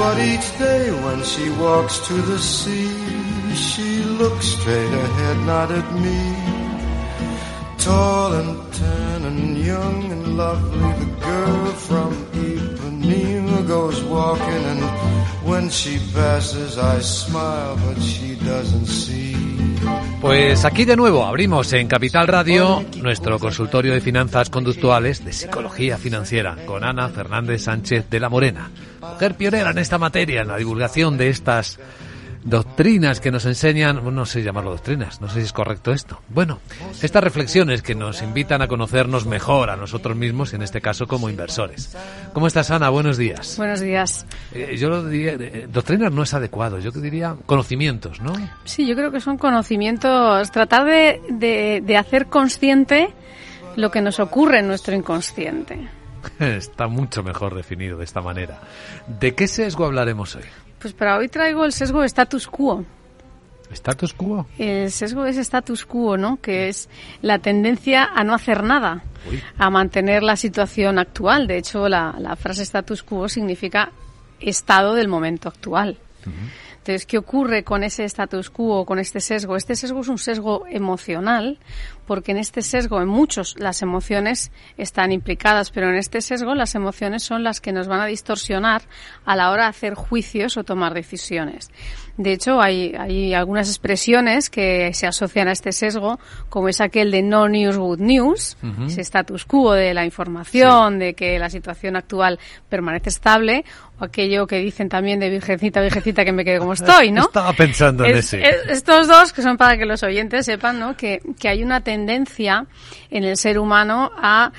[0.00, 2.88] But each day when she walks to the sea,
[3.54, 6.20] she looks straight ahead, not at me.
[7.76, 14.82] Tall and tan and young and lovely, the girl from Ipanema goes walking, and
[15.46, 19.49] when she passes, I smile, but she doesn't see.
[20.20, 25.96] Pues aquí de nuevo abrimos en Capital Radio nuestro consultorio de finanzas conductuales de psicología
[25.96, 30.58] financiera con Ana Fernández Sánchez de la Morena, mujer pionera en esta materia, en la
[30.58, 31.78] divulgación de estas
[32.44, 36.20] doctrinas que nos enseñan, no sé llamarlo doctrinas, no sé si es correcto esto.
[36.28, 36.58] Bueno,
[37.02, 41.28] estas reflexiones que nos invitan a conocernos mejor a nosotros mismos, en este caso como
[41.28, 41.96] inversores.
[42.32, 42.88] ¿Cómo estás, Ana?
[42.90, 43.56] Buenos días.
[43.56, 44.26] Buenos días.
[44.52, 48.32] Eh, yo lo diría, eh, doctrinas no es adecuado, yo diría conocimientos, ¿no?
[48.64, 53.10] Sí, yo creo que son conocimientos, tratar de, de, de hacer consciente
[53.76, 55.88] lo que nos ocurre en nuestro inconsciente.
[56.38, 58.60] Está mucho mejor definido de esta manera.
[59.06, 60.44] ¿De qué sesgo hablaremos hoy?
[60.80, 62.84] Pues para hoy traigo el sesgo status quo.
[63.70, 64.46] ¿Status quo?
[64.58, 66.40] El sesgo es status quo, ¿no?
[66.40, 66.88] Que es
[67.22, 69.40] la tendencia a no hacer nada, Uy.
[69.58, 71.46] a mantener la situación actual.
[71.46, 73.92] De hecho, la, la frase status quo significa
[74.40, 75.98] estado del momento actual.
[76.80, 79.56] Entonces, ¿qué ocurre con ese status quo, con este sesgo?
[79.56, 81.58] Este sesgo es un sesgo emocional,
[82.06, 86.74] porque en este sesgo, en muchos, las emociones están implicadas, pero en este sesgo las
[86.74, 88.82] emociones son las que nos van a distorsionar
[89.26, 91.70] a la hora de hacer juicios o tomar decisiones.
[92.16, 96.18] De hecho, hay, hay algunas expresiones que se asocian a este sesgo,
[96.48, 101.14] como es aquel de no news, good news, ese status quo de la información, de
[101.14, 103.64] que la situación actual permanece estable,
[104.04, 107.22] aquello que dicen también de virgencita, virgencita, que me quede como estoy, ¿no?
[107.22, 108.48] Estaba pensando en Es- ese.
[108.48, 110.96] es- estos dos, que son para que los oyentes sepan, ¿no?
[110.96, 112.66] Que, que hay una tendencia
[113.10, 114.52] en el ser humano a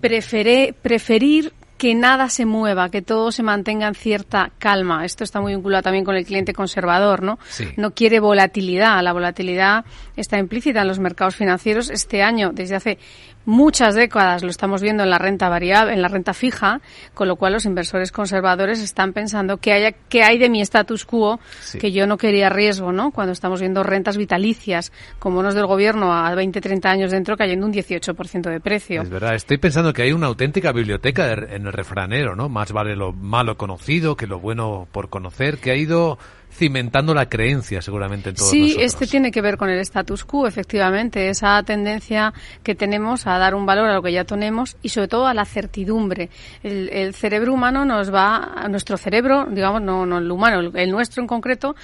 [0.00, 5.04] preferir que nada se mueva, que todo se mantenga en cierta calma.
[5.04, 7.38] Esto está muy vinculado también con el cliente conservador, ¿no?
[7.48, 7.68] Sí.
[7.76, 9.02] No quiere volatilidad.
[9.02, 9.84] La volatilidad
[10.16, 11.90] está implícita en los mercados financieros.
[11.90, 12.98] Este año, desde hace
[13.46, 16.80] muchas décadas, lo estamos viendo en la renta variable, en la renta fija,
[17.12, 21.04] con lo cual los inversores conservadores están pensando que haya, que hay de mi status
[21.04, 21.78] quo, Sí.
[21.78, 23.10] que yo no quería riesgo, ¿no?
[23.10, 27.66] Cuando estamos viendo rentas vitalicias con bonos del gobierno a 20, 30 años dentro cayendo
[27.66, 29.02] un 18% de precio.
[29.02, 32.48] Es verdad, estoy pensando que hay una auténtica biblioteca de- en el refranero, ¿no?
[32.48, 36.18] Más vale lo malo conocido que lo bueno por conocer, que ha ido
[36.54, 38.84] cimentando la creencia seguramente en todos Sí, nosotros.
[38.86, 42.32] este tiene que ver con el status quo, efectivamente, esa tendencia
[42.62, 45.34] que tenemos a dar un valor a lo que ya tenemos y sobre todo a
[45.34, 46.30] la certidumbre.
[46.62, 50.70] El, el cerebro humano nos va, a nuestro cerebro, digamos, no, no el humano, el,
[50.76, 51.74] el nuestro en concreto,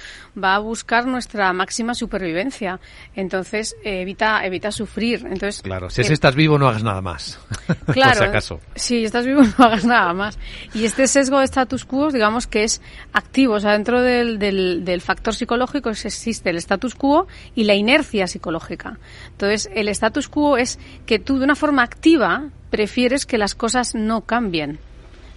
[0.41, 2.79] va a buscar nuestra máxima supervivencia.
[3.15, 5.25] Entonces, eh, evita, evita sufrir.
[5.25, 7.39] Entonces, Claro, si eh, estás vivo no hagas nada más.
[7.91, 8.59] Claro, por si acaso.
[8.75, 10.39] si estás vivo no hagas nada más.
[10.73, 12.81] Y este sesgo de status quo, digamos que es
[13.11, 17.63] activo, o sea, dentro del, del, del factor psicológico es- existe el status quo y
[17.65, 18.97] la inercia psicológica.
[19.31, 23.95] Entonces, el status quo es que tú de una forma activa prefieres que las cosas
[23.95, 24.79] no cambien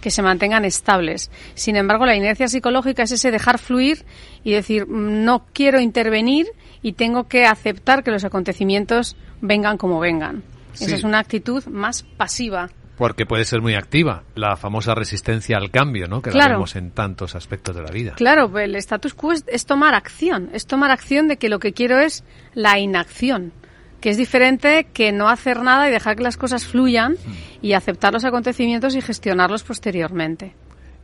[0.01, 1.31] que se mantengan estables.
[1.55, 4.05] Sin embargo, la inercia psicológica es ese dejar fluir
[4.43, 6.45] y decir, "Mm, no quiero intervenir
[6.83, 10.43] y tengo que aceptar que los acontecimientos vengan como vengan.
[10.73, 10.85] Sí.
[10.85, 12.69] Esa es una actitud más pasiva.
[12.97, 16.21] Porque puede ser muy activa, la famosa resistencia al cambio, ¿no?
[16.21, 18.13] Que la vemos en tantos aspectos de la vida.
[18.15, 21.59] Claro, pues el status quo es, es tomar acción, es tomar acción de que lo
[21.59, 23.51] que quiero es la inacción,
[23.99, 27.15] que es diferente que no hacer nada y dejar que las cosas fluyan
[27.61, 30.53] y aceptar los acontecimientos y gestionarlos posteriormente.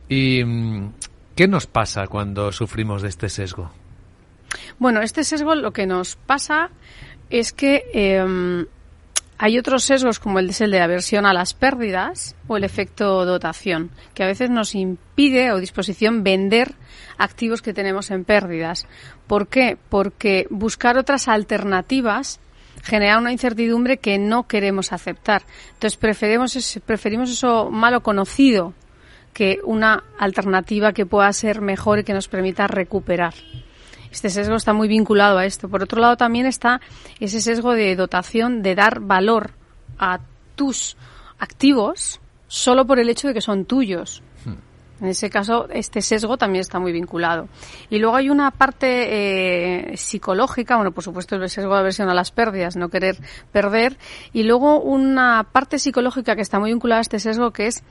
[0.08, 0.92] ¿Y mm,
[1.34, 3.70] qué nos pasa cuando sufrimos de este sesgo?
[4.78, 6.70] Bueno, este sesgo lo que nos pasa
[7.30, 8.66] es que eh,
[9.38, 14.22] hay otros sesgos como el, de aversión a las pérdidas o el efecto dotación, que
[14.22, 16.74] a veces nos impide o disposición vender
[17.18, 18.86] activos que tenemos en pérdidas.
[19.26, 19.78] ¿Por qué?
[19.88, 22.40] Porque buscar otras alternativas
[22.82, 25.42] genera una incertidumbre que no queremos aceptar.
[25.74, 28.74] Entonces preferimos, preferimos eso malo conocido
[29.32, 33.34] que una alternativa que pueda ser mejor y que nos permita recuperar.
[34.12, 35.70] Este sesgo está muy vinculado a esto.
[35.70, 36.82] Por otro lado, también está
[37.18, 39.52] ese sesgo de dotación, de dar valor
[39.98, 40.20] a
[40.54, 40.98] tus
[41.38, 44.22] activos solo por el hecho de que son tuyos.
[45.00, 47.48] En ese caso, este sesgo también está muy vinculado.
[47.90, 52.14] Y luego hay una parte eh, psicológica, bueno, por supuesto el sesgo de aversión a
[52.14, 53.16] las pérdidas, no querer
[53.50, 53.98] perder,
[54.32, 57.82] y luego una parte psicológica que está muy vinculada a este sesgo que es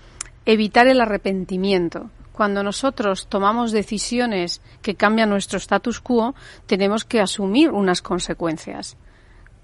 [0.46, 2.10] evitar el arrepentimiento.
[2.42, 6.34] Cuando nosotros tomamos decisiones que cambian nuestro status quo,
[6.66, 8.98] tenemos que asumir unas consecuencias.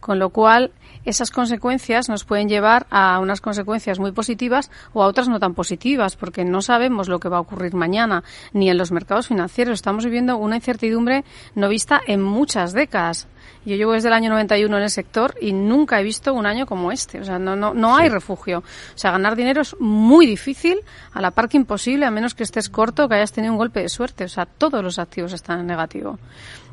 [0.07, 0.71] Con lo cual,
[1.03, 5.53] esas consecuencias nos pueden llevar a unas consecuencias muy positivas o a otras no tan
[5.53, 8.23] positivas, porque no sabemos lo que va a ocurrir mañana,
[8.53, 9.73] ni en los mercados financieros.
[9.73, 11.25] Estamos viviendo una incertidumbre
[11.55, 13.27] no vista en muchas décadas.
[13.65, 16.65] Yo llevo desde el año 91 en el sector y nunca he visto un año
[16.65, 17.19] como este.
[17.19, 18.59] O sea, no, no, no hay refugio.
[18.59, 20.79] O sea, ganar dinero es muy difícil,
[21.11, 23.81] a la par que imposible, a menos que estés corto, que hayas tenido un golpe
[23.81, 24.23] de suerte.
[24.23, 26.17] O sea, todos los activos están en negativo.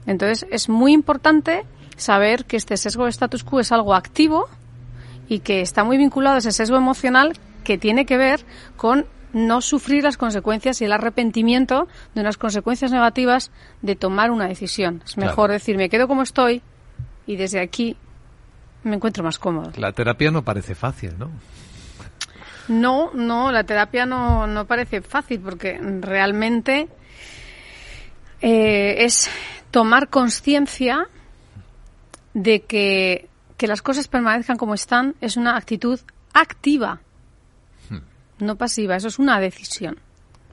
[0.07, 1.65] Entonces, es muy importante
[1.97, 4.49] saber que este sesgo de status quo es algo activo
[5.29, 7.33] y que está muy vinculado a ese sesgo emocional
[7.65, 8.45] que tiene que ver
[8.77, 13.51] con no sufrir las consecuencias y el arrepentimiento de unas consecuencias negativas
[13.83, 15.03] de tomar una decisión.
[15.05, 16.63] Es mejor decir, me quedo como estoy
[17.27, 17.97] y desde aquí
[18.85, 19.73] me encuentro más cómodo.
[19.77, 21.31] La terapia no parece fácil, ¿no?
[22.69, 26.89] No, no, la terapia no, no parece fácil porque realmente
[28.41, 29.29] eh, es
[29.71, 31.09] tomar conciencia
[32.35, 35.99] de que, que las cosas permanezcan como están es una actitud
[36.33, 37.01] activa,
[37.89, 38.45] hmm.
[38.45, 39.99] no pasiva, eso es una decisión.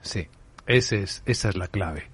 [0.02, 0.28] Sí,
[0.68, 2.08] ese es, esa es la clave.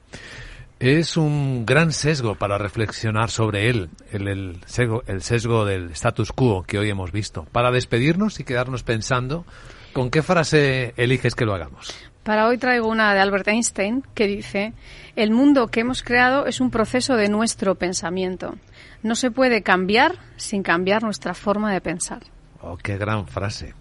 [0.79, 6.31] Es un gran sesgo para reflexionar sobre él, el, el, sesgo, el sesgo del status
[6.31, 7.45] quo que hoy hemos visto.
[7.51, 9.45] Para despedirnos y quedarnos pensando,
[9.91, 11.95] ¿con qué frase eliges que lo hagamos?
[12.27, 14.74] Para hoy traigo una de Albert Einstein que dice,
[15.15, 18.56] el mundo que hemos creado es un proceso de nuestro pensamiento.
[19.01, 22.24] No se puede cambiar sin cambiar nuestra forma de pensar.
[22.59, 23.75] Oh, qué gran frase.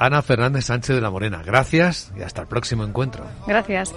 [0.00, 3.24] Ana Fernández Sánchez de la Morena, gracias y hasta el próximo encuentro.
[3.46, 3.94] Gracias.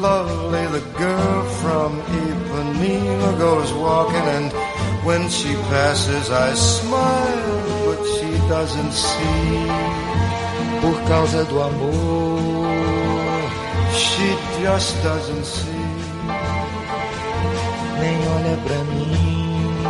[0.00, 4.52] Lovely, the girl from Ipanema goes walking, and
[5.04, 9.66] when she passes, I smile, but she doesn't see.
[10.80, 12.40] Por causa do amor,
[13.92, 14.28] she
[14.62, 15.86] just doesn't see.
[18.00, 19.84] Nem olha pra mim,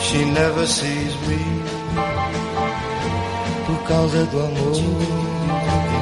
[0.00, 1.42] she never sees me.
[3.66, 5.93] Por causa do amor.